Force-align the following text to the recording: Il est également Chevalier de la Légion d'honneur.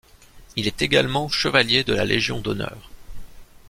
Il 0.55 0.65
est 0.65 0.81
également 0.81 1.29
Chevalier 1.29 1.83
de 1.83 1.93
la 1.93 2.05
Légion 2.05 2.39
d'honneur. 2.41 2.89